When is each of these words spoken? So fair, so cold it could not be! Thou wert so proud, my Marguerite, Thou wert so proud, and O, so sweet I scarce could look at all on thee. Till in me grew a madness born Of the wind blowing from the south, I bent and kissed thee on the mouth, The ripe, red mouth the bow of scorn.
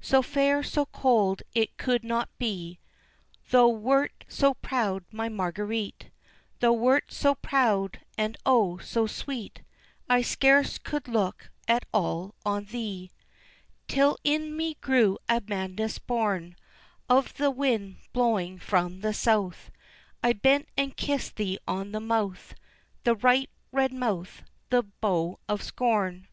So 0.00 0.22
fair, 0.22 0.64
so 0.64 0.86
cold 0.86 1.42
it 1.54 1.76
could 1.76 2.02
not 2.02 2.36
be! 2.36 2.80
Thou 3.50 3.68
wert 3.68 4.24
so 4.26 4.54
proud, 4.54 5.04
my 5.12 5.28
Marguerite, 5.28 6.10
Thou 6.58 6.72
wert 6.72 7.12
so 7.12 7.36
proud, 7.36 8.00
and 8.18 8.36
O, 8.44 8.78
so 8.78 9.06
sweet 9.06 9.62
I 10.08 10.20
scarce 10.20 10.78
could 10.78 11.06
look 11.06 11.50
at 11.68 11.84
all 11.94 12.34
on 12.44 12.64
thee. 12.64 13.12
Till 13.86 14.18
in 14.24 14.56
me 14.56 14.74
grew 14.80 15.16
a 15.28 15.40
madness 15.46 16.00
born 16.00 16.56
Of 17.08 17.34
the 17.36 17.52
wind 17.52 17.98
blowing 18.12 18.58
from 18.58 19.00
the 19.02 19.14
south, 19.14 19.70
I 20.24 20.32
bent 20.32 20.68
and 20.76 20.96
kissed 20.96 21.36
thee 21.36 21.56
on 21.68 21.92
the 21.92 22.00
mouth, 22.00 22.52
The 23.04 23.14
ripe, 23.14 23.50
red 23.70 23.92
mouth 23.92 24.42
the 24.70 24.82
bow 24.82 25.38
of 25.48 25.62
scorn. 25.62 26.26